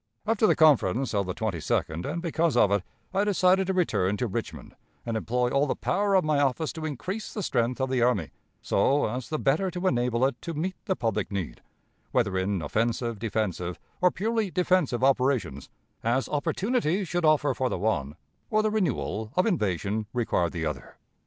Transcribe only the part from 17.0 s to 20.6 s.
should offer for the one, or the renewal of invasion require